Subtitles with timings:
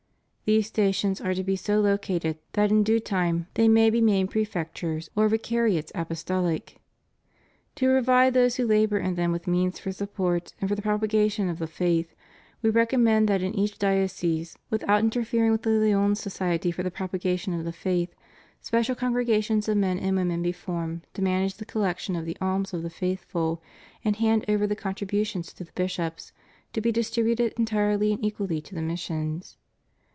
[0.43, 4.31] These stations are to be so located that in due time they may be made
[4.31, 6.75] Prefectures or Vicariates Apostohc.
[7.75, 11.47] To provide those who labor in them with means for support and for the propagation
[11.47, 12.13] of the faith.
[12.61, 17.53] We recommend that in each diocese, without interfering with the Lyons Society for the Propagation
[17.53, 18.13] of the Faith,
[18.59, 22.73] special congregations of men and women be formed to manage the collection of the alms
[22.73, 23.63] of the faithful
[24.03, 26.33] and hand over the contributions to the bishops,
[26.73, 29.55] to be distributed entirely and equally to the missions.